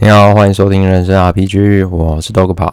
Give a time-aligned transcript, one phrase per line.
[0.00, 2.72] 你好，欢迎收听人生 RPG，我是 Dog 跑。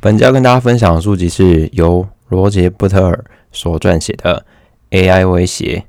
[0.00, 4.44] 本集要跟大家分享的书籍是由罗杰·布特尔所撰写的
[5.08, 5.84] 《AI 威胁》。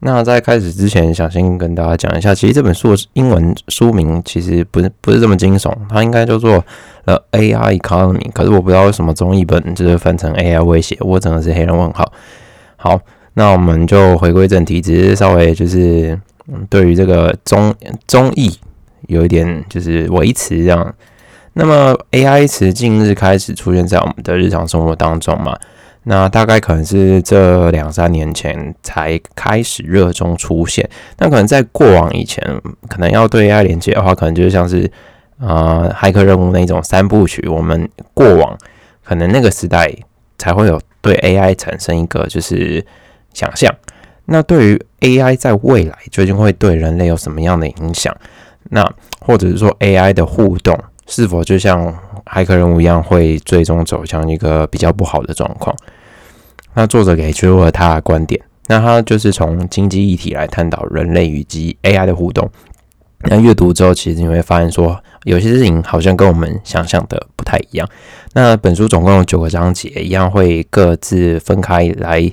[0.00, 6.58] 那在开始之前，想先跟大家讲一下，其实这本书的英文书名其实不是不是这么惊悚，它应该叫做
[7.06, 8.28] 《The AI Economy》。
[8.32, 12.12] 可是我不知道为什么中译本就是翻成 AI 威胁，我真的是黑人问号。
[12.76, 13.00] 好，
[13.32, 16.20] 那我们就回归正题，只是稍微就是
[16.68, 17.74] 对于这个中
[18.06, 18.54] 中译
[19.08, 20.94] 有一点就是维持这样。
[21.54, 25.58] 那么 AI 词近日开始出现在我们的日常生活当中嘛？
[26.04, 30.88] 那大概可能是这两三年前才开始热衷出现。
[31.18, 32.42] 那可能在过往以前，
[32.88, 34.90] 可能要对 AI 连接的话，可能就像是
[35.38, 37.46] 呃骇客任务那种三部曲。
[37.48, 38.56] 我们过往
[39.04, 39.92] 可能那个时代
[40.38, 42.82] 才会有对 AI 产生一个就是
[43.34, 43.70] 想象。
[44.24, 48.16] 那对于 AI 在未来究竟会对人类有什么样的影响？
[48.68, 48.84] 那
[49.20, 51.94] 或者是说 AI 的互动是否就像？
[52.26, 55.74] 骇客任务一样会最终走向一个比较不好的状况。
[56.74, 62.48] 那作者给出了他的观点，那他就是从经济议题来探讨人类与及 AI 的互动。
[63.22, 67.88] 那阅读之后，其实你会发现说，有些事情好像跟我们想象的不太一样。
[68.34, 72.30] 那本书总共有九个章节，一样会各自分开来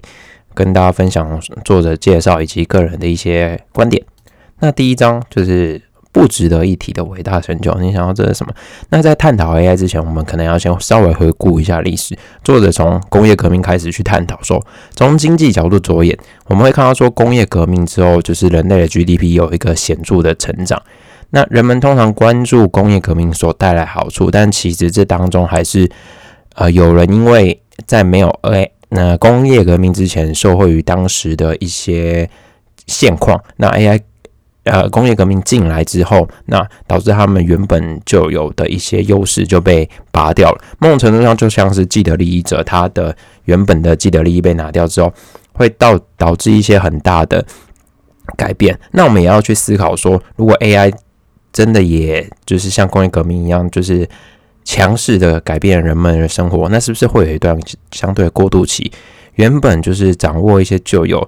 [0.53, 4.03] 跟大家分享作者介绍以及个人的一些观点。
[4.59, 5.81] 那第一章就是。
[6.17, 8.51] 不值得一提的伟大成就，你想要这是什么？
[8.89, 12.17] 那在探讨 AI 之前，我们可能要先稍微回顾一下历史。
[12.43, 14.59] 作者从工业革命开始去探讨，说
[14.95, 20.81] 从经济角度着眼，我们会看到说工业革命之后，就是人类的 GDP 有一个显著的成长。
[21.29, 25.87] 那人们通常关注工业革命所带来好处，但其实这当中还是
[26.55, 32.27] 呃有人因为在没有 AI 那工业革命之前，受惠于当时的一些
[32.87, 34.01] 现况，那 AI。
[34.69, 40.61] 呃，工业革命进来之后，那导致他们原本就有的一些优势就被拔掉了。
[40.79, 45.13] 某种程度上，就像是既得利益者，他的原本的既得利益被拿掉之后，
[45.53, 47.45] 会到导致一些很大的
[48.35, 48.77] 改变。
[48.91, 50.93] 那我们也要去思考说，如果 AI
[51.53, 54.07] 真的也就是像工业革命一样，就是
[54.63, 57.57] 强势的改变人们的生活，那是不是会有一段
[57.91, 58.91] 相对过渡期？
[59.35, 61.27] 原本就是掌握一些就有。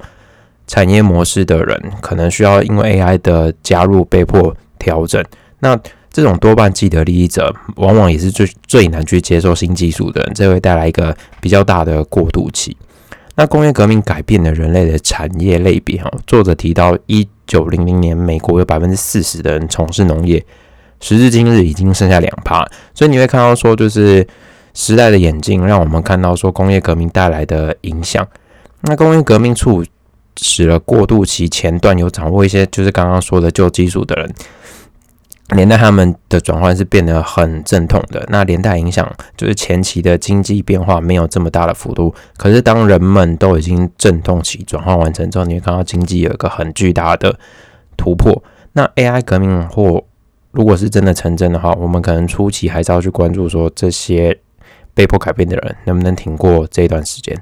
[0.69, 5.21] 产业模式的人可能需要因为 AI 的加入被迫调整，
[5.59, 5.75] 那
[6.11, 12.77] 这种多半既得利益者往往也是最最难去接受新技术的人，这会带来一个比较大的过渡期。
[13.35, 20.45] 那工业革命改变了人类的产业类别哈，作者提到一九零零年美国有百分之四十的人从事农业，
[20.99, 22.63] 时至今日已经剩下两趴，
[22.93, 24.27] 所以你会看到说就是
[24.73, 28.27] 时代的眼镜让我们看到说工业革命带来的影响。
[28.81, 29.83] 那工业革命促
[30.41, 34.33] 使了过渡期前段有掌握一些，就是刚刚说的旧技术的人，
[35.49, 38.25] 连带他们的转换是变得很阵痛的。
[38.29, 42.13] 那连带影响就是前期的经济变化没有这么大的幅度。
[42.37, 47.37] 可是当人们都已经阵痛期转换完成之后，你会看到经济有一个很巨大的
[47.97, 48.43] 突破。
[48.73, 50.03] 那 AI 革命或
[50.51, 54.39] 如果是真的成真的话，我们可能初期还是要去关注说这些
[54.93, 57.35] 被迫改变的人能不能挺过这一段时间。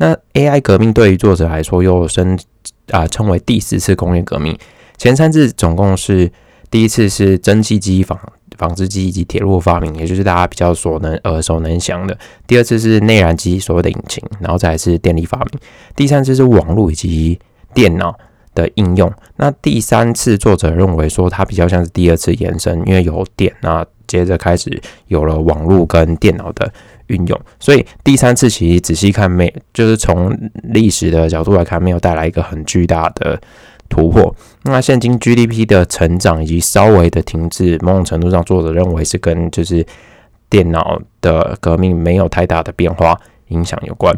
[0.00, 2.38] 那 AI 革命对于作者来说，又称
[2.90, 4.56] 啊称为第四次工业革命。
[4.96, 6.32] 前三次总共是
[6.70, 8.18] 第一次是蒸汽机、纺
[8.56, 12.16] 纺织机以及铁路发明，也就是大家比较所能耳熟能详的。
[12.46, 15.60] 第二次是内燃机，所谓的引擎，然后再是电力发明。
[15.94, 17.38] 第三次是网络以及
[17.74, 18.18] 电脑
[18.54, 19.12] 的应用。
[19.36, 26.72] 那第三次作者认为说，它比较像是第二次延伸，因为有电啊，接着开始有了网络跟电脑的。
[27.10, 33.38] 运用，所以第三次其实仔细看没，就是从历史的角度来看，没有带来一个很巨大的
[33.88, 34.34] 突破。
[34.62, 39.84] 那现今 GDP 的成长以及稍微的停滞，某种程度上，作者认为是跟就是
[40.48, 44.16] 电脑的革命没有太大的变化影响有关。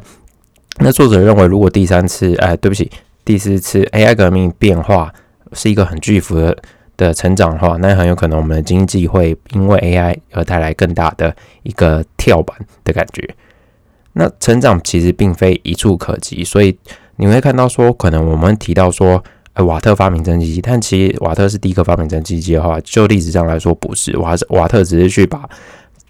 [0.79, 2.91] 那作者认为，如果第三次，哎，对不起，
[3.25, 5.13] 第四次 AI 革命变化
[5.53, 6.57] 是一个很巨幅的。
[6.97, 13.35] 的成长的话，那很有可能我们的经济会因为 AI 而带来更大的一个跳板的感觉。
[14.13, 16.79] 那成长其实并非一触可及，所以
[17.17, 19.25] 你会看到说，可能我们提到说，
[19.55, 25.49] 呃，瓦特发明蒸汽机，但其实瓦特是第一个发明蒸汽机的话，就历史上来说不是，瓦瓦特只是去把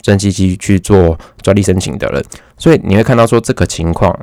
[0.00, 2.22] 蒸汽机去做专利申请的人。
[2.58, 4.14] 所以你会看到说，这个情况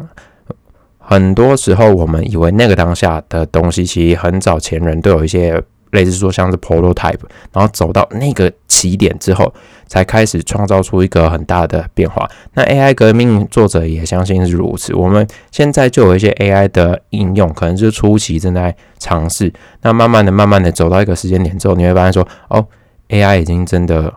[0.98, 5.64] 很多时候我们以为那个当下的东西，其实很早前人都有一些。
[5.92, 7.20] 类似说像是 prototype，
[7.52, 9.54] 然后走到那个起点之后，
[9.88, 12.30] 才开始创造出一个很大的变化。
[12.54, 14.94] 那 AI 革命作者也相信是如此。
[14.94, 19.52] 我们现在就有一些 AI 的应用，可能是初期正在尝试。
[19.82, 22.66] 那慢慢的、慢慢的走到一个时间点之后，你会发现说，哦
[23.10, 24.14] AI 已经真的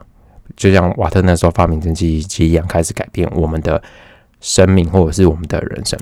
[0.57, 3.83] 就像瓦特那时候发明蒸汽机一样，开始改变我们的
[4.41, 5.99] 生命或者是我们的人生。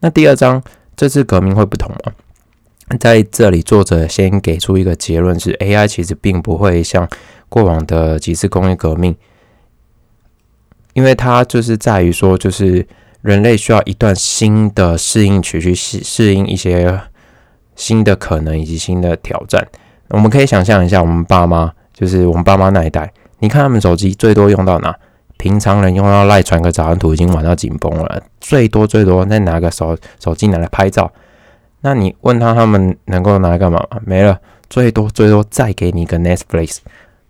[0.00, 0.62] 那第二章
[0.96, 2.12] 这次革命会不同吗？
[2.98, 7.08] 在这里，作者先给出一个结论是：AI 其实并不会像
[7.48, 9.14] 过往的几次工业革命，
[10.94, 12.86] 因为它就是在于说，就是
[13.20, 17.00] 人类需要一段新的适应期去适适应一些
[17.76, 19.66] 新的可能以及新的挑战。
[20.08, 24.94] 我们可以想象一下，我们爸妈就是我们爸妈那一代，你看他们手机最多用到哪？
[25.38, 31.12] 平常人用到赖传个早安图已经玩到紧绷了，最多最多再拿个手手机拿来拍照。
[31.82, 33.84] 那你问他他们能够拿来干嘛？
[34.06, 34.40] 没了，
[34.70, 36.78] 最多最多再给你一个 Netflix，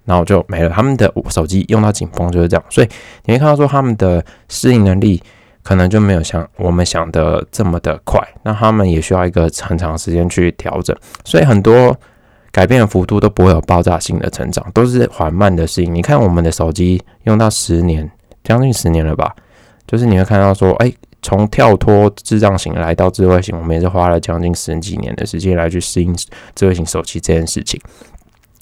[0.05, 0.69] 然后就没了。
[0.69, 2.89] 他们的手机用到紧绷就是这样，所以
[3.25, 5.23] 你会看到说他们的适应能力
[5.63, 8.21] 可能就没有像我们想的这么的快。
[8.43, 10.95] 那他们也需要一个很长时间去调整，
[11.25, 11.99] 所以很多
[12.51, 15.95] 改变的幅度都不会有爆炸性的成长，都是缓慢的适应。
[15.95, 18.11] 你看我们的手机用到十年，
[18.45, 19.35] 将近十年了吧？
[19.87, 20.93] 就是你会看到说，哎。
[21.23, 26.13] 从跳脱智障型来到智慧型，我们也是花了将近十几年的时间来去适应
[26.57, 27.81] 智慧型手机这件事情。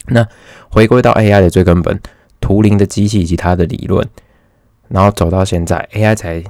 [0.08, 0.26] 那
[0.68, 1.98] 回归到 AI 的最根本，
[2.38, 4.06] 图灵的机器以及它的理论，
[4.88, 6.44] 然后走到现在，AI 才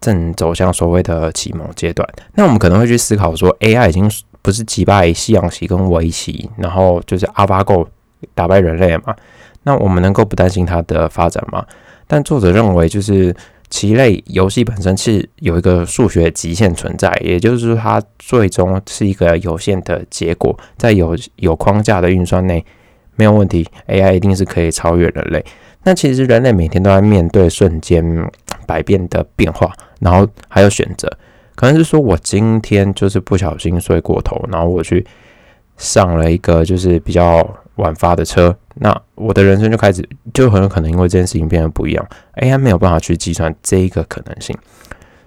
[0.00, 2.08] 正走向所谓的启蒙阶段。
[2.34, 4.10] 那我们可能会去思考说，AI 已经
[4.42, 7.86] 不是击败西洋棋跟围棋，然后就是 AlphaGo
[8.34, 9.14] 打败人类嘛？
[9.62, 11.64] 那我们能够不担心它的发展吗？
[12.08, 13.32] 但作者认为就是。
[13.72, 22.62] 棋类游戏本身是有一个数学极限存在，也就是说，它最终是一个有限的结果，在有有框架的运算内
[23.16, 25.42] 没有问题，AI 一定是可以超越人类。
[25.84, 28.04] 那其实人类每天都在面对瞬间
[28.66, 31.10] 百变的变化，然后还有选择，
[31.54, 35.02] 可能是说我今天就是不小心睡过头，然后我去
[35.78, 37.56] 上了一个就是比较。
[37.76, 42.06] 晚发的车，那我的人生就开始就很有可能因为这件事情变得不一样。
[42.36, 44.56] AI 没有办法去计算这一个可能性，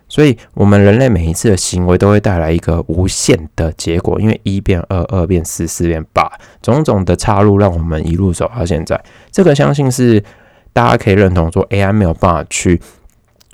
[0.07, 6.31] 所以我们人类每一次的行为都会带来一个无限的结果，因为一变二，二变四，四变八，
[6.61, 9.01] 种种的岔路让我们一路走到现在。
[9.31, 10.23] 这个相信是
[10.73, 12.81] 大家可以认同说，AI 没有办法去。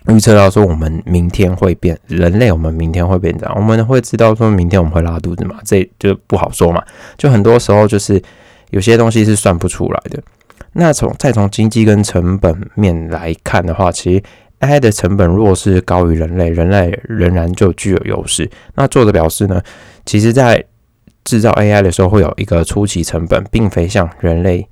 [0.07, 5.57] 预测到说我们明天会变，人类我们明天会变这样，我们会知道说明天我们会拉肚子嘛？
[5.63, 6.83] 这就不好说嘛。
[7.19, 8.19] 就很多时候就是
[8.71, 10.21] 有些东西是算不出来的。
[10.73, 14.23] 那从再从经济跟成本面来看的话，其实
[14.59, 18.49] AI 的成本若是高于人类，人类仍然就具有优势。
[18.75, 19.61] 那作者表示呢，
[20.05, 20.65] 其实在
[21.23, 24.67] 制造 AI 的时候会有一个初期成本，并非像人类。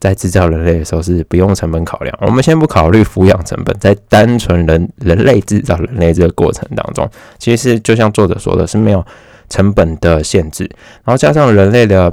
[0.00, 9.04] 在制造人类的时候是不用成本考量，我们先不考虑抚养成本，在单纯人人类制造人类这个过程当中，其实就像作者说的是没有
[9.48, 10.64] 成本的限制，
[11.04, 12.12] 然后加上人类的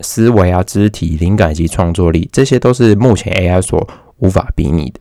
[0.00, 3.88] 思维啊、肢体、灵感及创作力，这些都是目前 AI 所
[4.18, 5.00] 无法比拟的。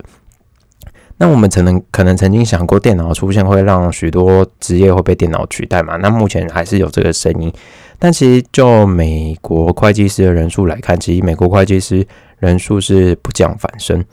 [1.17, 5.95] 那我们可能可能曾经想过，电脑出现会让许多职业会被电脑取代嘛？
[5.97, 7.53] 那目前还是有这个声音。
[7.99, 12.05] 但其实就美国会计师的人数来看，其实美国会计师
[12.39, 14.03] 人数是不降反升。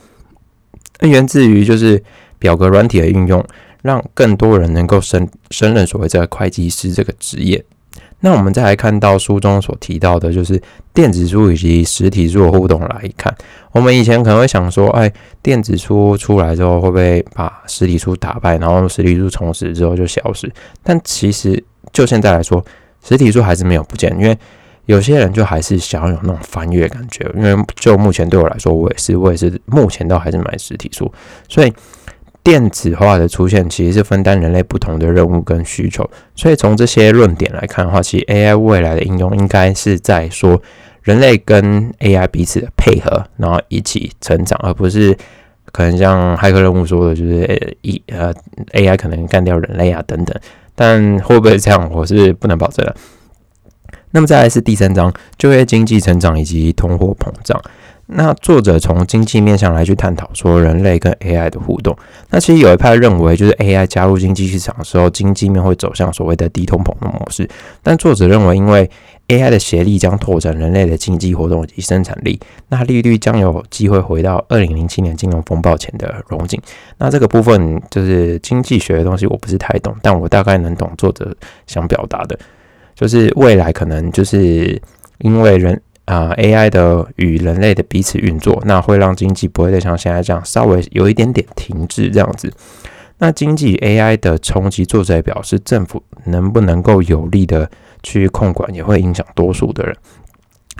[1.00, 2.00] 源自于就是
[2.38, 3.44] 表格软体的运用，
[3.82, 7.64] 让更多人能够胜胜任所谓这个会计师这个职业。
[8.22, 10.60] 那我们再来看到书中所提到的，就是
[10.92, 13.34] 电子书以及实体书的互动来看，
[13.72, 15.10] 我们以前可能会想说，哎，
[15.42, 20.52] 电子书出来之后会不会把实体书打败，然后实体书从此之后就消失？
[20.82, 21.64] 但其实
[21.94, 22.62] 就现在来说，
[23.02, 24.38] 实体书还是没有不见，因为
[24.84, 27.26] 有些人就还是想要有那种翻阅感觉。
[27.34, 31.10] 因为就目前对我来说，我也是，我也是目前都还是买实体书，
[31.48, 31.72] 所以。
[32.42, 40.60] 电子化的出现其实是分担人类不同的任务跟需求，所以从这些论点来看的话，其实 AI 未来的应用应该是在说
[41.02, 45.16] 人类跟 AI 彼此的配合，然后一起成长，而不是
[45.70, 48.32] 可能像骇客任务说的，就是一呃
[48.72, 50.34] AI 可能干掉人类啊等等。
[50.74, 52.96] 但会不会这样，我是不能保证的。
[54.12, 57.60] 那么再来是第三章，就业经济成长以及通货膨胀。
[58.12, 61.96] 那作者从经济面上来去探讨说人类跟 AI 的互动。
[62.28, 67.48] 那其实有一派认为，就是 AI 加入经济市场的时候，经济面会走向所谓的低通膨的模式。
[67.82, 68.90] 但作者认为，因为
[69.28, 76.60] AI 的协力将拓展人类的经济活动以及生产力，那利率将有机会回到二零零七年金融风暴前的荣景。
[76.98, 81.32] 那这个部分就是经济学的东西，我不是太懂，但我大概能懂作者
[81.68, 82.36] 想表达的，
[82.96, 84.82] 就是未来可能就是
[85.18, 85.80] 因为人。
[86.10, 92.52] 啊，AI 的与人类的彼此运作，那会让经济不会再像现在这样稍微有一点点停滞这样子。
[93.18, 97.70] 那经济 AI 的冲击，作者表示，政府能不能够有力的
[98.02, 99.94] 去控管，也会影响多数的人。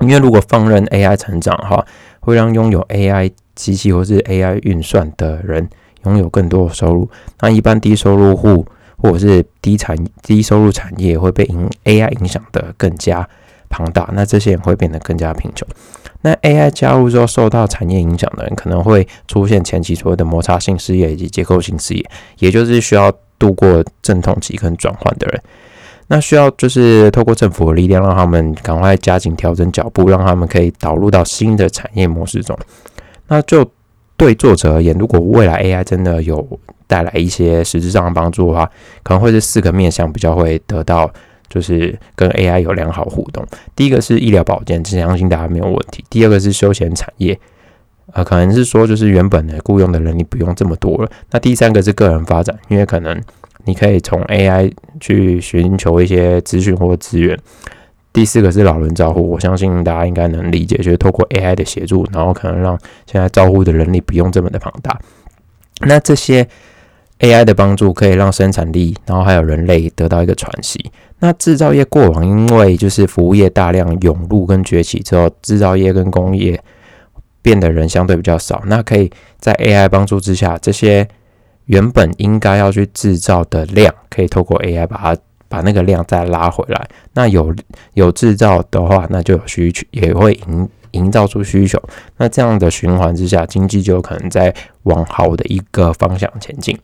[0.01, 1.87] 因为如果放任 AI 成长哈，
[2.19, 5.69] 会让拥有 AI 机器或是 AI 运算的人
[6.07, 7.09] 拥有更多的收入。
[7.41, 13.29] 那一般低收入户或者是低产低收入产业会被影 AI 影响的更加
[13.71, 15.67] 庞大，那这些人会变得更加贫穷。
[16.21, 22.11] 那 AI 加入之后，受到产业影响的人可能会出现前期所谓的摩擦性失业以及结构性失业，
[22.41, 25.43] 也就是需要度过阵痛期跟转换的人。
[26.09, 32.59] 那需要就是透过政府的力量，让他们赶快加紧调整脚步，让他们可以导入到新的产业模式中。
[33.29, 33.65] 那就
[34.17, 36.47] 对作者而言，如果未来 AI 真的有
[36.87, 38.69] 带来一些实质上的帮助的话，
[39.05, 41.11] 可能会是四个面向比较会得到，
[41.51, 43.47] 就是跟 AI 有良好互动。
[43.77, 46.03] 第一个是医疗保健，相信大家没有问题。
[46.09, 47.39] 第二个是休闲产业，
[48.15, 51.11] 呃，可能是说就是原本的雇佣的人力不用这么多了。
[51.31, 53.21] 那第三个是个人发展，因为可能。
[53.67, 57.39] 你可以从 AI 去寻求一些资讯或资源。
[58.11, 64.99] 第四个是老人照护，我相信大家应该能理解，就是透过 AI 的协助，然后可能让现在照护的人力不用这么的庞大。
[65.83, 66.49] 那这些
[67.21, 70.91] AI 的帮助可以让生产力，然后还有人类得到一个喘息。
[71.21, 76.61] 那制造业过往因为就是服务业大量涌入跟崛起之后，制造业跟工业
[77.41, 78.63] 变得人相对比较少。
[78.67, 81.09] 那可以在 AI 帮助之下，这些。
[81.67, 86.89] 原本应该要去制造的量，可以透过 AI 把它把那个量再拉回来。
[87.15, 87.55] 那有
[87.95, 91.81] 有制造的话，那就有需求，也会营营造出需求。
[92.17, 96.77] 那这样的循环之下，经济就有可能在往好的一个方向前进。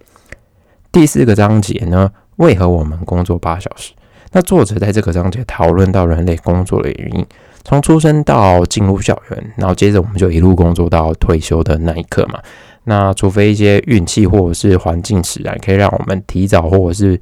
[0.96, 3.92] 第四个章节呢，为何我们工作八小时？
[4.32, 7.26] 那作者在这个章节讨论到人类工作的原因，
[7.64, 12.40] 从出生到进入校园，然后接着我们就一路工作到退休的那一刻嘛。
[12.84, 17.20] 那除非一些运气或者是环境使然，可以让我们提早或者是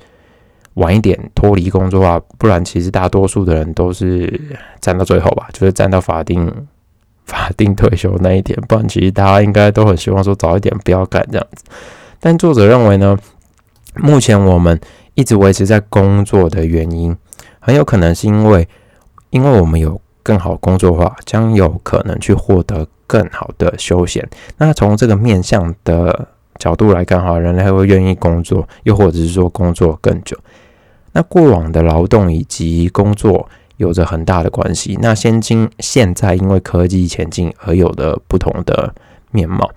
[0.74, 4.40] 晚一点脱离工作啊，不然其实大多数的人都是
[4.80, 6.48] 站到最后吧，就是站到法定
[7.26, 8.56] 法定退休那一天。
[8.68, 11.64] 不然其实大家应该都很希望说早一点不要干这样子。
[12.20, 13.18] 但作者认为呢，
[13.96, 14.80] 目前我们
[15.14, 17.16] 一直维持在工作的原因，
[17.60, 18.68] 很有可能是因为
[19.30, 22.86] 因为我们有更好工作的话，将有可能去获得。
[23.06, 24.26] 更好的休闲。
[24.56, 26.26] 那从这个面向的
[26.58, 30.36] 角度来看，哈，人类会愿意工作，又或者是说工作更久。
[31.12, 33.46] 那过往的劳动以及工作
[33.76, 34.98] 有着很大的关系。
[35.02, 38.94] 那现今现在因为科技前进而有的不同的
[39.30, 39.70] 面貌。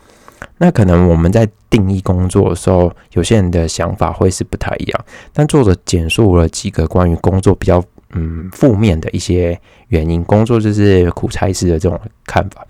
[0.58, 5.06] 那可能我们在定义工作的时候，有些人的想法会是不太一样。
[5.34, 12.66] 但作者简述了几个关于工作比较嗯负面的一些原因，工作就是苦差事的这种看法。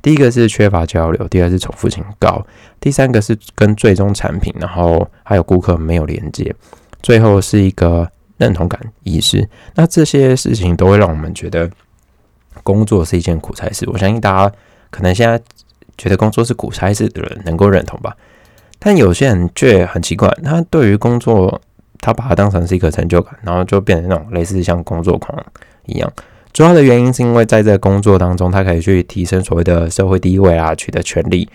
[0.00, 2.44] 第一个是缺乏交流，第二是重复性高，
[2.80, 6.52] 第三个是跟最终产品，然后还有顾客没有连接，
[7.02, 9.48] 最后是一个认同感意识。
[9.76, 11.70] 那这些事情都会让我们觉得
[12.64, 13.88] 工作是一件苦差事。
[13.90, 14.54] 我相信大家
[14.90, 15.40] 可能现在
[16.02, 18.12] 觉得工作是苦差事的人能够认同吧，
[18.80, 21.60] 但有些人却很奇怪，他对于工作
[22.00, 25.40] 他把它当成是一个成就感，然后就变成那种类似像工作狂
[25.86, 26.12] 一样。
[26.52, 31.48] 主要的原因是因为在这个工作当中，他可以去提升所谓的社会地位啊，取得权利，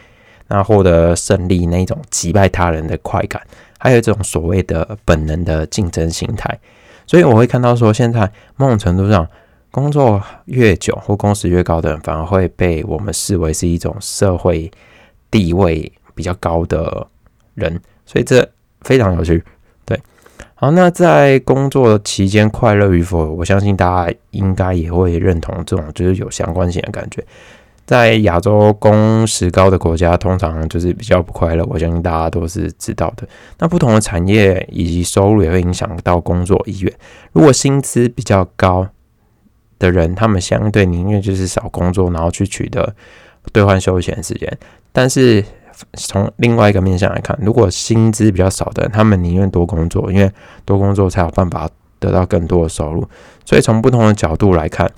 [0.47, 3.41] 那获得胜利那种击败他人的快感，
[3.77, 6.57] 还有这种所谓的本能的竞争心态。
[7.05, 9.27] 所以我会看到说，现在某种程度上，
[9.77, 14.71] 工作越久或工时越高的人，反而会被我们视为是一种社会
[15.29, 17.05] 地位比较高的
[17.53, 17.79] 人。
[18.03, 18.49] 所以这
[18.81, 19.43] 非常有趣。
[19.85, 19.95] 对
[20.55, 27.23] 好，那在工作期间快乐与否，我相信大家应该也会认同这种就是有相关性的感觉。
[27.85, 33.27] 在亚洲工时高的国家，通常就是比较不快乐，我相信大家都是知道的。
[33.59, 36.91] 那不同的产业以及收入也会影响到工作意愿。
[37.31, 38.87] 如果薪资比较高
[39.79, 42.95] 的人，他们相对宁愿就是少工作，然后去取得
[43.51, 44.57] 兑换休闲时间，
[44.91, 45.43] 但是。
[45.93, 50.31] 从另外一个面向来看，如果薪资比较少的人，他们宁愿多工作，因为
[50.65, 51.69] 多工作才有办法
[51.99, 53.07] 得到更多的收入。
[53.45, 54.91] 所以从不同的角度来看，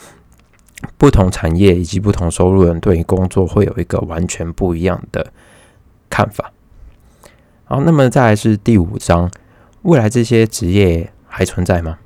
[0.97, 5.33] 不同产业以及不同收入人对于工作会有一个完全不一样的
[6.09, 6.49] 看法。
[7.65, 9.29] 好，那么再来是第五章，
[9.81, 11.97] 未来这些职业还存在吗？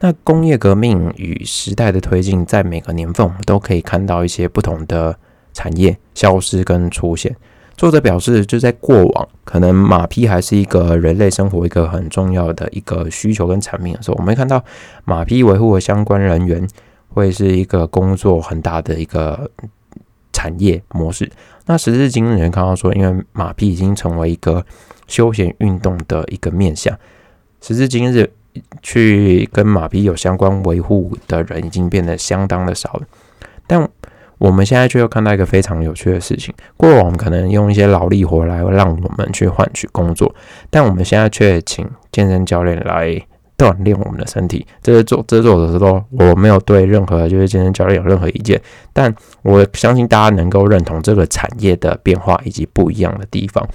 [0.00, 5.16] 那工业革命与时代的推进，在每个年份我们都可以看到一些不同的
[5.52, 7.34] 产业消失跟出现。
[7.76, 14.64] 作者表示，就在过往，可能马匹还是一个人类生活一个很重要的一个需求跟产品的时候，我们看到
[15.04, 16.68] 马匹维护的相关人员
[17.08, 19.48] 会是一个工作很大的一个
[20.32, 21.30] 产业模式。
[21.66, 24.64] 那时至今日，看到说，因为马匹已经成为一个
[25.06, 26.96] 休闲运动的一个面向，
[27.60, 28.32] 时至今日，
[28.82, 33.02] 去跟马匹有相关维护的人已经变得相当的少了。
[33.66, 33.88] 但
[34.38, 40.32] 我们现在却又看到一个非常有趣的事情：过往可能用一些劳力活来让我们去换取工作，
[40.70, 43.20] 但我们现在却请健身教练来
[43.56, 44.64] 锻炼我们的身体。
[44.80, 48.60] 这是做这是做的时候，我没有对任何就是健身教练有任何意见，
[48.92, 49.12] 但
[49.42, 53.68] 我相信大家能够认同这个产业的变化以及不一样的地方。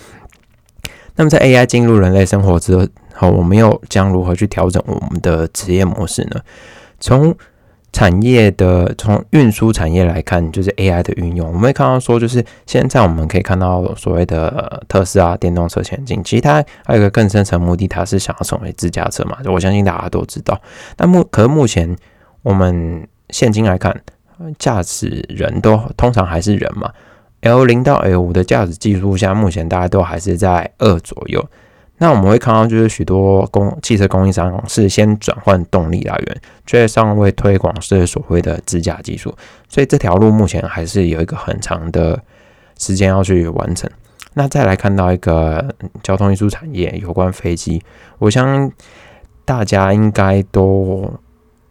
[1.15, 6.41] 那么在 AI 进入人类生活之后好，我们又将如何去调整我们的职业模式呢？
[6.99, 7.35] 从
[7.91, 19.37] 产业的从运输产业来看，就是 AI 的运用，我们会看到说，就是现在我们可以看到所谓的特斯拉电动车前进，其实它还有一个更深层目的，它是想要成为自驾车嘛？
[19.45, 20.59] 我相信大家都知道。
[20.95, 21.95] 但目可是目前
[22.41, 23.95] 我们现今来看，
[24.57, 26.91] 驾驶人都通常还是人嘛
[27.41, 31.45] ？L 零到 L 五的驾驶技术下，目前大家都还是在二左右。
[31.99, 39.33] 那我们会看到，就是许多供汽车供应商是先转换动力来源，却尚未推广是所谓的自驾技术，
[39.69, 42.21] 所以这条路目前还是有一个很长的
[42.77, 43.89] 时间要去完成。
[44.33, 47.81] 那再来看到一个交通运输产业有关飞机，
[48.17, 48.73] 我相信
[49.45, 51.09] 大家应该都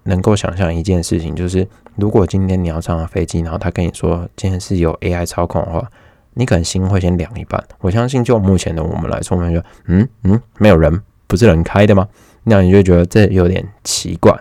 [0.04, 5.90] 能够想象一件事情，就是如果今天你要上飞机，然后他跟你说今天是有 AI 操控的话。
[6.34, 7.62] 你可能心会先凉一半。
[7.80, 12.08] 我相信，就目前的我们来说，我们就嗯嗯，没有人，不是人开的吗？
[12.44, 14.36] 那你就觉得这有点奇怪。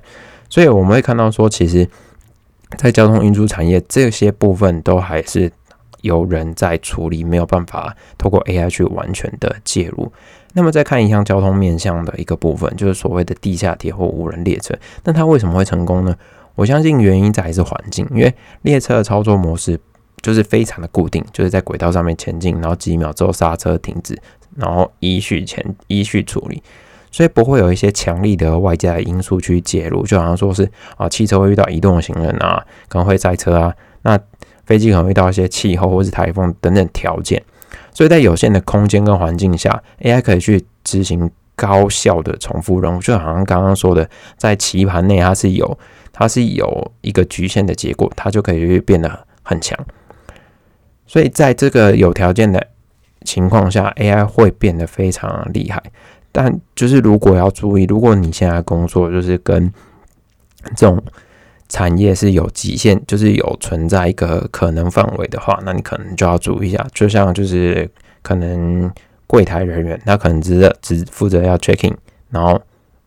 [0.50, 1.88] 所以我们会看到说，其实，
[2.77, 5.51] 在交通运输产业这些部分都还是
[6.01, 10.12] 由人在处理，没有办法透过 AI 去完全的介入。
[10.53, 14.75] 那么再看一项交通面向的一个部分，就是所谓的地下铁或无人列车。
[15.03, 16.15] 那它为什么会成功呢？
[16.55, 18.33] 我相信原因在还是环境，因为
[18.63, 19.79] 列车的操作模式。
[20.22, 24.18] 就是非常的固定，就是在轨道上面前进，然后几秒之后刹车停止，
[24.56, 26.62] 然后依序前依序处理，
[27.12, 34.20] 所以不会有一些强力的外在因素去介入，就好像说是啊，汽车会遇到移动的行人啊，可能会塞车啊，那
[34.66, 37.44] 飞机可能遇到一些气候或是台风等等条件，
[37.94, 45.78] 所以在有限的空间跟环境下，AI 可以去执行高效的重复任务，就好像刚刚说的，在棋盘内它是有
[46.13, 49.78] 它是有一个局限的结果，它就可以变得很强。
[51.12, 52.65] 所以在这个有条件的
[53.26, 55.84] 情况下，AI 会变得非常厉害。
[56.32, 59.69] 但就是如果要注意，如果你现在工作就是跟
[60.74, 61.04] 这种
[61.67, 66.88] 产业是有极限，就是有存在一个可能范围的话，那你可能就要注意一下。
[66.93, 68.89] 就像就是可能
[69.28, 71.93] 柜台人员，他可能只只负责要 checking，
[72.30, 72.58] 然后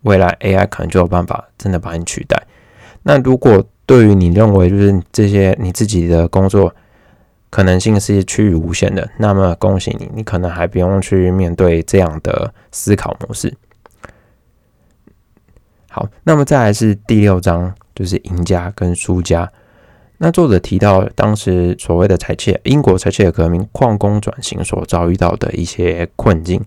[0.03, 2.37] 未来 AI 可能就有办法真的把你取代。
[3.05, 6.75] 那如果对于你认为就是这些你自己的工作，
[7.55, 13.55] 可能性是趋于无限的，那么恭喜你，你可能还不用去面对这样的思考模式。
[15.89, 19.49] 好，那么再来是第六章，就是赢家跟输家。
[20.19, 26.61] 那作者提到当时所谓的裁切英国裁切革命矿工转型所遭遇到的一些困境。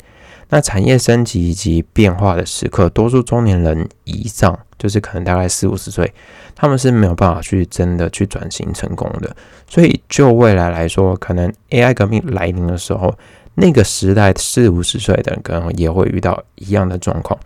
[0.49, 6.13] 那产业升级以及变化的时刻，多数中年人以上，就是可能大概四五十岁，
[6.55, 9.35] 他们是没有办法去真的去转型成功的。
[9.67, 13.13] 所以就未来来说，可能 AI 革命来临的时候，
[13.55, 17.37] 那个时代四五十岁的人可能也会遇到一样的状况，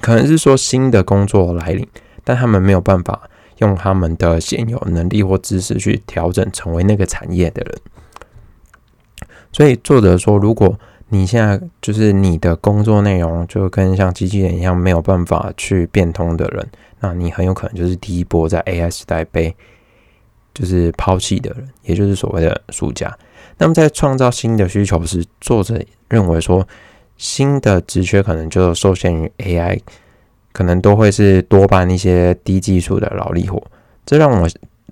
[0.00, 1.86] 可能是说新的工作来临，
[2.24, 7.78] 但他们没有办法用他们的现有能力或知识去调整成为那个产业的人。
[9.52, 10.78] 所以作者说，如果
[11.12, 16.66] 你现在就是你的工作内容就跟像机器人一样没有办法去变通的人，
[17.00, 19.54] 那你很有可能就是第一波在 AI 时代被
[20.54, 23.12] 就是抛弃的人，也就是所谓的输家。
[23.58, 26.66] 那么在创造新的需求时，作者认为说
[27.16, 29.80] 新的职缺可能就受限于 AI，
[30.52, 33.62] 可能都会是多半一些低技术的劳力活。
[34.06, 34.48] 这让我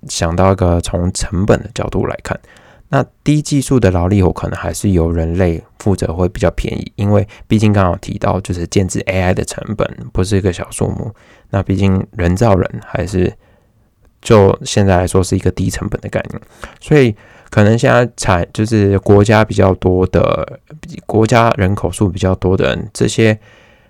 [0.08, 2.38] 想到一个从成本的角度来看。
[2.90, 11.12] 那低技术的劳力活可能还是由人类负责会比较便宜，因为毕竟刚好提到就是建制 AI 的成本不是一个小数目。
[11.50, 13.32] 那毕竟人造人还是
[14.20, 16.40] 就现在来说是一个低成本的概念，
[16.80, 17.14] 所以
[17.50, 20.58] 可能现在产就是国家比较多的
[21.06, 23.38] 国家人口数比较多的人，这些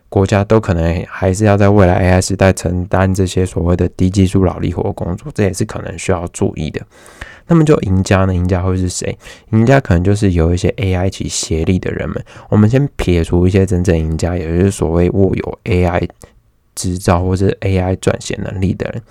[0.08, 6.80] 国家都可能还是要在未来 AI 时代承担这些所谓的低技术劳力活工作，这也是可能需要注意的。
[7.50, 8.34] 那么就赢家呢？
[8.34, 9.18] 赢家会是谁？
[9.52, 12.22] 赢家可能就是有一些 AI 一起协力的人们。
[12.50, 16.06] 我们先撇除一些真正赢家，也就是所谓握有 AI
[16.74, 19.02] 执照或是 AI 撰写能力的人，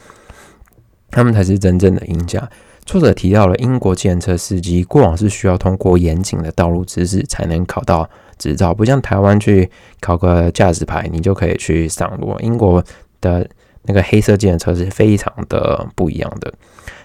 [1.10, 2.48] 他们才是真正的赢家。
[2.86, 9.68] 作者提到了英国计程车司机过往是需要通过严谨的道路知识才能考到执照，不像台湾去
[10.00, 12.38] 考个驾驶牌，你就可以去上路。
[12.42, 12.84] 英国
[13.20, 13.50] 的
[13.82, 16.54] 那个黑色计程车是非常的不一样的，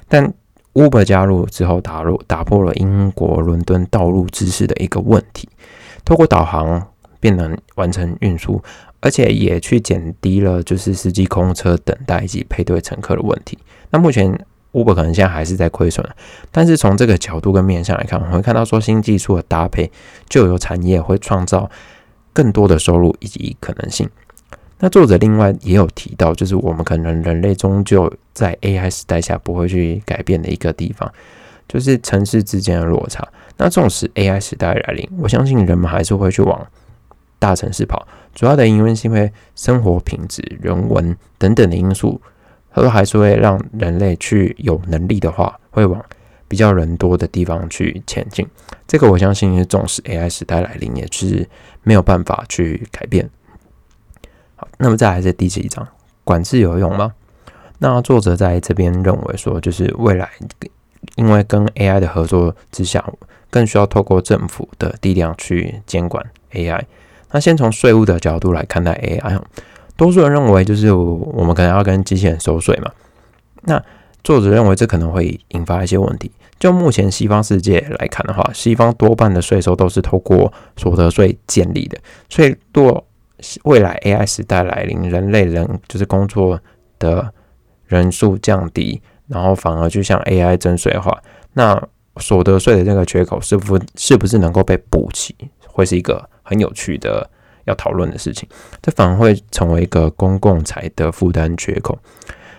[0.06, 0.30] 但。
[0.74, 5.48] Uber 加入之后，打入打破了英国伦敦道路知识的一个问题，
[6.04, 6.88] 透过导航
[7.20, 8.62] 便能完成运输，
[9.00, 13.58] 而且也去减低了就是司机空车等待以及配对乘客的问题。
[13.90, 14.32] 那目前
[14.72, 16.02] Uber 可能现在还是在亏损，
[16.50, 19.92] 但是从这个角度跟面向来看，我们会看到说新技术的搭配，
[20.28, 21.70] 就有产业会创造
[22.32, 24.08] 更多的收入以及可能性。
[24.84, 31.08] 那作者另外也有提到，就是我们可能人类终究在 AI 时代下不会去改变的一个地方，
[31.68, 33.24] 就是城市之间的落差。
[33.56, 36.66] 那纵使 AI 时代来临，我相信人们还是会去往
[37.38, 38.04] 大城市跑。
[38.34, 42.20] 主要的原因是因为生活品质、人文等等的因素，
[42.74, 46.04] 都还是会让人类去有能力的话，会往
[46.48, 48.44] 比较人多的地方去前进。
[48.88, 51.48] 这个我相信是纵使 AI 时代来临，也是
[51.84, 53.30] 没有办法去改变。
[54.78, 55.86] 那么再来是第几章，
[56.24, 57.12] 管制有用吗？
[57.78, 60.30] 那作者在这边认为说，就是未来
[61.16, 63.04] 因为跟 AI 的合作之下，
[63.50, 66.80] 更需要透过政府的力量去监管 AI。
[67.32, 69.40] 那先从税务的角度来看待 AI，
[69.96, 72.90] 多数人认为就是我们可能要跟机器人收税嘛。
[73.62, 73.82] 那
[74.22, 76.30] 作者认为这可能会引发一些问题。
[76.60, 81.98] 就目前西方世界来看的话，西方多半的税收都是透过所得税建立的，
[82.28, 83.04] 所以多。
[83.64, 86.60] 未来 AI 时代来临，人类人就是工作
[86.98, 87.32] 的
[87.86, 91.22] 人数降低，然后反而就像 AI 征税的话，
[91.54, 91.80] 那
[92.18, 95.34] 所得税的这个缺口是不是不是能够被补齐，
[95.66, 97.28] 会是一个很有趣的
[97.64, 98.48] 要讨论的事情。
[98.80, 101.98] 这反而会成为一个公共财的负担缺口。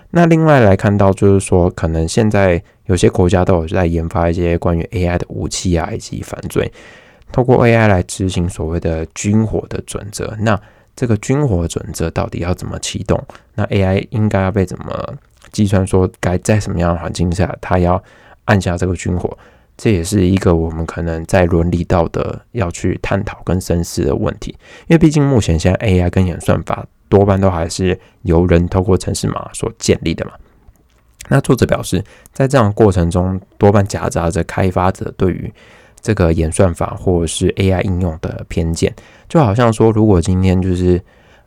[0.09, 6.71] 那另外来看到，就是说，可能现在有些国家都有在研发一些关于 AI 的武器啊，以及犯罪。
[7.33, 10.57] 透过 AI 来执行所谓的军火的准则，那
[10.95, 13.21] 这个军火准则到底要怎么启动？
[13.55, 15.15] 那 AI 应该要被怎么
[15.51, 15.85] 计算？
[15.85, 18.01] 说该在什么样的环境下，它要
[18.45, 19.35] 按下这个军火？
[19.75, 24.55] 这也是一个我们可能在伦理道德要去探讨跟深思的问题。
[24.87, 30.33] 因为毕竟目前现在 AI 跟演算法多半都还是由人透过程式码所建立的嘛。
[31.29, 35.51] 那作者表示，在这样的过程中，多半夹杂着开发者对于
[36.03, 38.93] 这个演算法或者是 AI 应用的偏见，
[39.29, 41.01] 就好像说，如果今天就是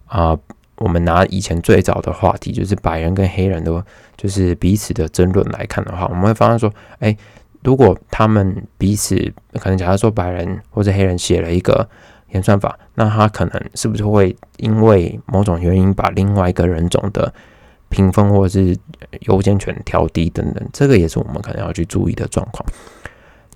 [0.06, 0.36] 啊，
[0.78, 3.84] 我们拿以前最早的话题，就是白人跟黑人的，
[4.16, 7.14] 就是彼此的争论来看的话，我们会发现说，哎，
[7.62, 9.14] 如果他们彼此
[9.60, 11.86] 可能假如说白人或者黑人写了一个
[12.30, 17.32] 演算法，那他可能是不是会因为某种原因把另外一个人种的
[17.90, 18.74] 评分或者是
[19.26, 22.66] 优先权调低等等，这个也是我们可能要去注意的状况。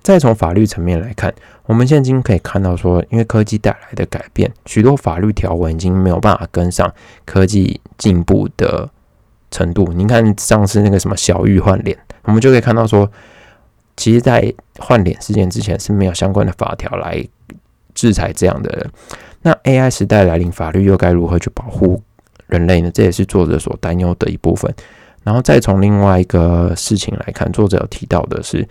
[0.03, 1.31] 再从法律层面来看，
[1.67, 6.91] 我们现今可以看到说，因为科技带来的改变，许多法律条文已经没有办法跟上
[7.23, 8.89] 科技进步的
[9.51, 9.93] 程度。
[9.93, 13.07] 您看上次那个什么小玉换脸，我们就可以看到说，
[13.95, 17.23] 其实，在换脸事件之前是没有相关的法条来
[17.93, 18.89] 制裁这样的人。
[19.43, 22.01] 那 AI 时代来临，法律又该如何去保护
[22.47, 22.89] 人类呢？
[22.91, 24.73] 这也是作者所担忧的一部分。
[25.23, 28.67] 然后再从另外一个事情来看，作者有提到的是。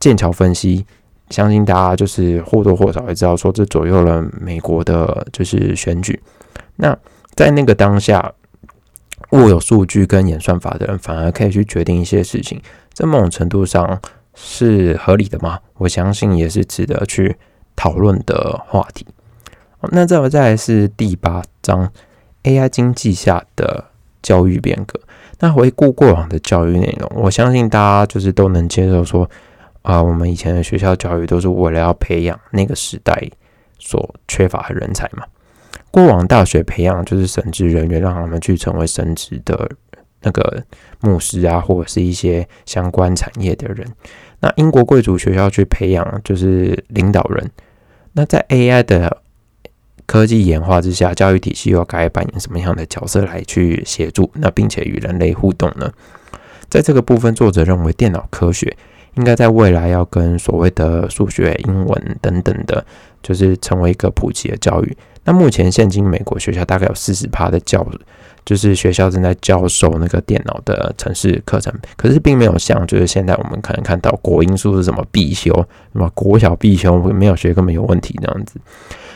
[0.00, 0.84] 剑桥分析，
[1.30, 6.20] 相信大家就是或多或少也知道，说这左右了美国的就是选举。
[6.76, 6.94] 那
[7.34, 8.32] 在那个当下，
[9.30, 12.60] 握有数据跟演算法的人，反而可以去决定一些事情，
[12.92, 13.98] 在某种程度上
[14.34, 15.58] 是合理的吗？
[15.78, 17.36] 我相信也是值得去
[17.74, 19.06] 讨论的话题。
[19.90, 21.90] 那再再来是第八章
[22.42, 23.84] AI 经济下的
[24.22, 25.00] 教育变革。
[25.40, 29.30] 那回顾过往的教育内容，我相信大家就是都能接受说。
[29.84, 33.30] 啊，我们以前的学校教育都是为了要培养那个时代
[33.78, 35.24] 所缺乏的人才嘛。
[35.90, 39.70] 过往大学培养就是神职人员，让他们去成为神职的
[40.22, 40.64] 那个
[41.00, 43.86] 牧师啊，或者是一些相关产业的人。
[44.40, 47.50] 那英国贵族学校去培养就是领导人。
[48.14, 49.18] 那在 AI 的
[50.06, 54.30] 科技演化之下，教育体系又该扮演什么样的角色来去协助？
[54.36, 55.92] 那并且与人类互动呢？
[56.70, 58.74] 在这个部分，作者认为电脑科学。
[59.16, 62.84] 应该在未来要跟所谓的数学、英文等等的，
[63.22, 64.96] 就是成为一个普及的教育。
[65.24, 67.86] 那目前现今美国学校大概有四十趴的教，
[68.44, 75.50] 就是学校正在教授那个电脑的城市课程，可是并没有像就是现在我们可能看到国英数是什么必修，
[75.92, 78.60] 什么国小必修没有学根本有问题这样子。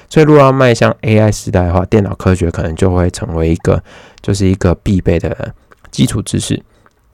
[0.08, 3.82] 所以如果要迈向 AI 时代的话，电脑科学可能就会成为一个
[4.22, 5.54] 就是一个必备的
[5.90, 6.62] 基础知识。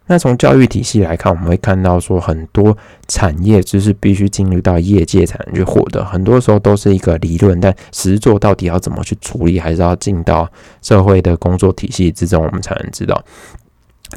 [0.06, 2.76] 那从教育体系来看，我们会看到说很多
[3.08, 10.46] 产业知识必须进入到业界才能去获得，很多时候都是一个理论，但实作到底要怎么去处理，还是要进到
[10.82, 13.24] 社会的工作体系之中，我们才能知道。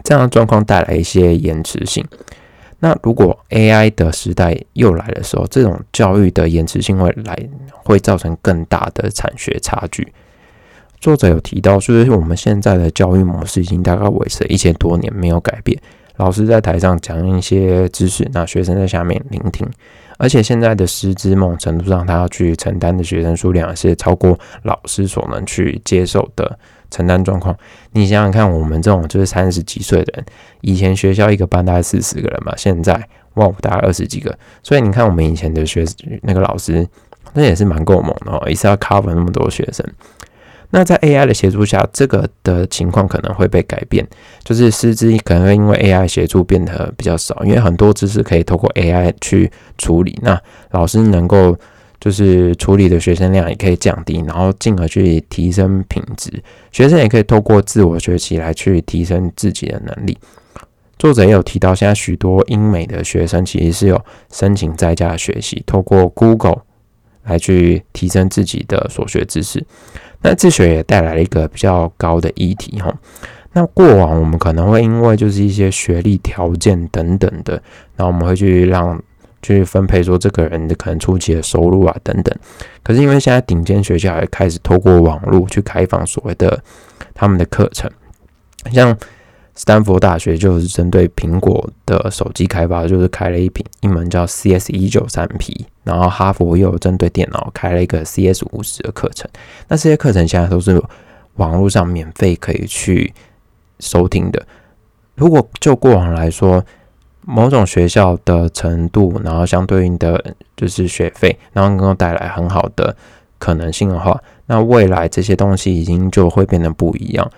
[0.03, 2.05] 这样的状况带来一些延迟性。
[2.79, 7.35] 那如果 AI 的时代又来的时候，这种教育的延迟性会来，
[7.71, 10.11] 会造成更大的产学差距。
[10.99, 15.79] 作者有提到，就是我们现在的教育模式已经大概维持了一千多年没有改变。
[16.17, 19.67] 老师在台上讲一些知识，那学生在下面聆听。
[20.17, 26.57] 而且现在的师资，某程度上，他要去承担的学生数量是超过老师所能去接受的
[26.89, 27.55] 承担状况。
[27.91, 30.25] 你想想看，我们这种就是三十几岁的人，
[30.61, 32.99] 以前学校一个班大概四十个人嘛，现在
[33.35, 34.35] 哇，大概二十几个。
[34.63, 35.85] 所以你看，我们以前的学
[36.23, 36.87] 那个老师，
[37.35, 39.85] 那也是蛮够猛的哦，一次要 cover 那么多学生。
[40.69, 44.05] 那在 AI 的协助下，这个的情况可能会被改变，
[44.43, 50.39] 就是师资可能会因为 AI 协助变得比较少，因为很多知识可以透过 AI 去处理，那
[50.71, 51.57] 老师能够
[51.99, 56.31] 就是处理的学生量也可以降低，然后进而去提升品质，
[56.71, 60.17] 学生也可以透过自我学习来去提升自己的能力。
[60.99, 66.63] 作者也有提到，现在许多英美的学生其实是有申请在家学习，透过 Google
[67.23, 69.63] 来去提升自己的所学知识。
[70.21, 72.93] 那自学也带来了一个比较高的议题哈。
[73.53, 77.61] 那过往我们可能会因为就是一些学历条件等等的，
[77.95, 79.01] 那我们会去让
[79.41, 82.35] 去分配说这个人的可能初期的收入啊等等。
[82.83, 86.61] 可是因为现在顶尖学校也开始透过网络去开放所谓的
[87.13, 87.89] 他们的课程，
[88.71, 88.97] 像。
[89.57, 99.27] 斯坦福大学就是针对苹果的手机开发，就是开了一瓶一门叫 CS 一九三 P，然后哈佛又针对电脑开了一个 CS 五十的课程。
[99.67, 100.79] 那这些课程现在都是
[101.37, 103.11] 网络上免费可以去
[103.79, 104.45] 收听的。
[105.15, 106.63] 如果就过往来说，
[107.21, 110.23] 某种学校的程度，然后相对应的
[110.55, 112.95] 就是学费，然后能够带来很好的
[113.39, 117.31] 可能性的话，那未来这些东西已经就会变得不一样，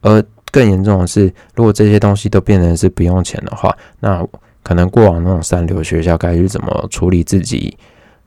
[0.00, 0.20] 而。
[0.54, 1.24] 更严重的是，
[1.56, 4.24] 如果这些东西都变成是不用钱的话，那
[4.62, 7.76] 可能过往那种三流学校该去怎么处理自己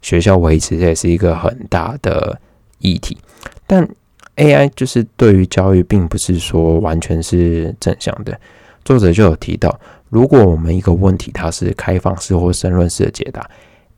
[0.01, 2.37] 学校维持，这也是一个很大的
[2.79, 3.17] 议题。
[3.65, 3.87] 但
[4.35, 8.37] AI 就是对于教育，并不是说完全是正向的。
[8.83, 13.49] 作者就有提到，如果我们一个问题它是开放式或申论式的解答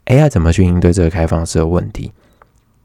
[0.06, 2.12] ，AI 怎么去应对这个开放式的问题？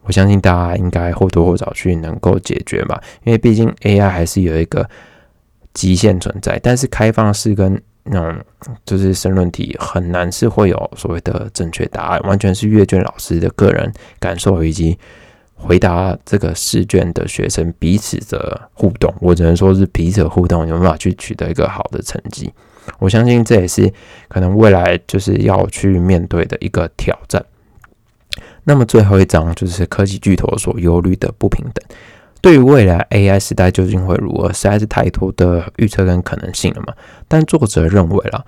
[0.05, 4.89] 我相信大家应该或多或少去能够解决吧，因为毕竟 AI 还是有一个。
[5.75, 8.45] 极限存在，但是开放式跟那种
[8.87, 14.97] 就是申论题很难是会有所谓的正确答案，完全是阅卷老师的个人感受以及
[15.55, 19.13] 回答这个试卷的学生彼此的互动。
[19.21, 22.53] 我只能说是彼此互动有办法去取得一个好的成绩。
[22.99, 23.91] 我相信这也是
[24.29, 27.43] 可能未来就是要去面对的一个挑战。
[28.65, 31.85] 那么最后一章就是科技巨头所忧虑的不平等。
[32.45, 36.93] 对于未来 AI 时代究竟会如何，实在是太多的预测跟可能性了嘛？
[37.27, 38.45] 但作者认为啦，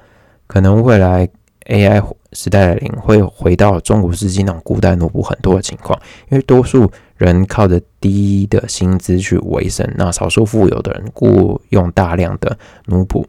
[0.46, 1.26] 可能未来
[1.64, 2.04] AI
[2.34, 12.54] 时代来临会回到中古世纪那种孤单奴仆很多的情况，因为多数人靠着低的薪资去维生，那少数富有的人雇佣大量的
[12.88, 13.24] 奴仆。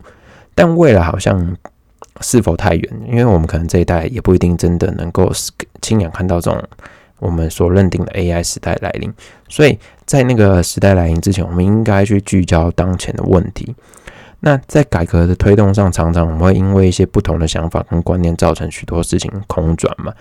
[0.53, 1.55] 但未来好像
[2.19, 3.01] 是否太远？
[3.07, 5.31] 因为我们可能这一代也不一定真的能够
[5.81, 6.61] 亲眼看到这种。
[7.19, 9.11] 我们所认定的 AI 时代来临，
[9.49, 13.75] 所以在那个时代来临之前，我们应该去聚焦当前的问题。
[14.39, 20.13] 那在改革的推动上，常常我们会因为一些不同的想法跟观念，造成许多事情空转嘛。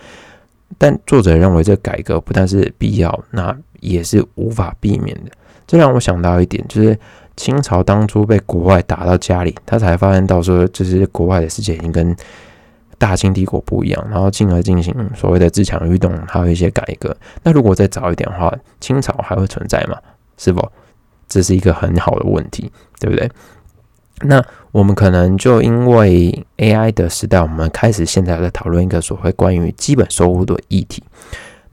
[0.77, 5.31] 但作者认为，这改革不但是必要，那也是无法避免的。
[5.67, 6.97] 这让我想到一点，就是
[7.35, 12.15] 清朝当初被国外打到家里，他才发现到说，就是国外的世界已经跟。
[12.97, 17.15] 大清帝国不一样，然后进而进行所谓的自强运动，还有一些改革。
[17.43, 19.97] 那如果再早一点的话，清朝还会存在吗？
[20.37, 20.71] 是否？
[21.27, 23.29] 这是一个很好的问题，对不对？
[24.21, 31.03] 那我们可能就因为 AI 的时代，我们开始现在在讨论一个所谓关于基本收入的议题。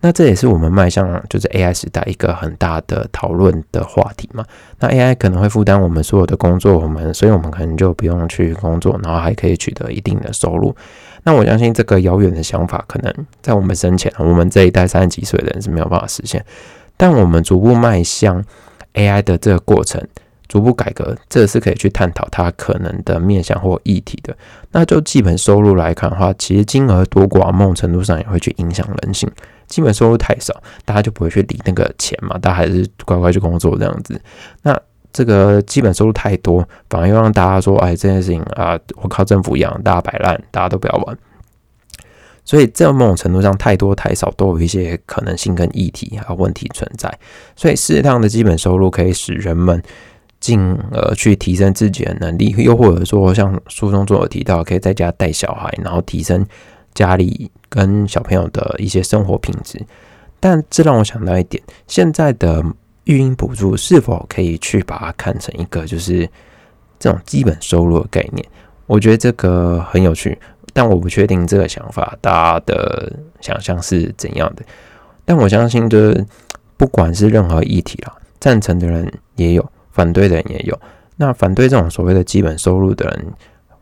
[0.05, 4.45] 那这也是我们迈向就是 AI 时代一个很大的讨论的话题嘛。
[4.79, 10.77] 那 AI 可能会负担我们所有的工作，我们，所以我们可能就不用去工作，然后还可以取得一定的收入。
[11.23, 16.45] 那我相信这个遥远的想法，可能在我们生前，我们这一代三十几岁的人是没有办法实现。
[16.99, 18.45] 但我们逐步迈向
[18.93, 20.07] AI 的这个过程，
[20.49, 24.37] 逐步改革，这是可以去探讨它可能的面向或议题的。
[24.73, 29.31] 那就基本收入来看的话，其实金额多寡，某种程度上也会去影响人性。
[29.67, 34.21] 基本收入太少，大家就不会去理那个钱嘛，大家还是乖乖去工作这样子。
[34.63, 34.79] 那
[35.13, 41.17] 这个基本收入太多，反而又让大家说，哎，这件事情啊，我靠政府养，大家摆烂，大家都不要玩。
[42.45, 47.13] 所以在某种程度上，太多太少都有一些可能性跟议题还有问题存在。
[47.57, 49.83] 所以适当的基本收入可以使人们
[50.41, 56.45] 进而去提升自己的能力，又或者说像书中作者提到，可以在家带小孩，然后提升
[56.93, 59.85] 家里跟小朋友的一些生活品质。
[60.39, 62.63] 但这让我想到一点，现在的
[63.05, 66.29] 育婴补助是否可以去把它看成一个就是
[66.99, 68.47] 这种基本收入的概念？
[68.87, 70.39] 我觉得这个很有趣，
[70.73, 74.63] 但我不确定这个想法大家的想象是怎样的。
[75.25, 76.27] 但我相信，就是
[76.77, 80.79] 不管是任何议题啦，赞成的人也有，反对的人也有。
[81.17, 83.33] 那反对这种所谓的基本收入的人，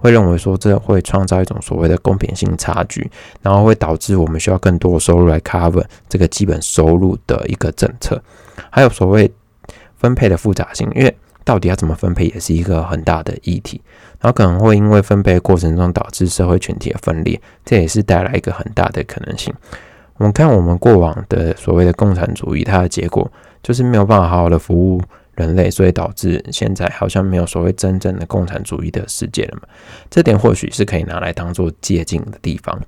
[0.03, 3.09] 会认为说这会创造一种所谓的公平性差距，
[3.41, 8.21] 然后会导致我们需要更多的收入来 cover 这个基本收入的一个政策。
[8.69, 9.33] 还有所谓
[9.97, 13.81] 分配的复杂性，因为到底要怎么分配，也是一个很大的议题。
[14.21, 19.55] 然后可能会因为分配过程中导致社会群体的分裂，这也是带来一个很大的可能性。
[20.17, 23.31] 我们看我们过往的所谓的共产主义，它的结果
[23.63, 25.01] 就是没有办法好好的服务
[25.35, 29.69] 人类，所以导致现在好像没有所谓真正的共产主义的世界了嘛？
[30.11, 32.81] 这点或许是可以拿来当做借鉴的地方，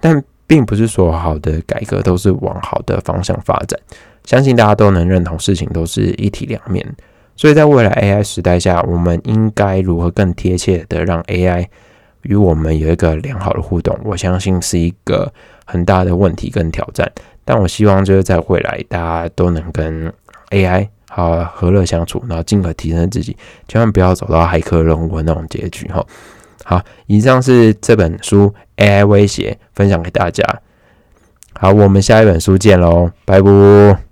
[0.00, 3.78] 但并不是说好的改革都是往好的方向发展。
[4.24, 6.86] 相信大家都能认同，事情都是一体两面。
[7.36, 11.66] 所以在未来 AI 时代下，我们应该如何更贴切的让 AI？
[12.22, 15.32] 与我们有一个良好的互动，我相信是一个
[15.64, 17.10] 很大的问题跟挑战。
[17.46, 20.12] 但我希望就是在未来，大家都能跟
[20.50, 26.06] AI 好和乐相处，然后尽可提升自己，千万不要走到骇客任务那种结局哈。
[26.64, 30.44] 好，以上是这本书 AI 威胁分享给大家。
[31.54, 34.09] 好，我们下一本书见喽，拜拜。